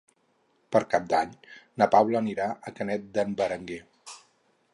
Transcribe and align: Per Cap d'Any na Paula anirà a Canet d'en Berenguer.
Per 0.75 0.79
Cap 0.93 1.05
d'Any 1.11 1.35
na 1.81 1.89
Paula 1.97 2.21
anirà 2.23 2.49
a 2.71 2.75
Canet 2.81 3.09
d'en 3.19 3.37
Berenguer. 3.43 3.81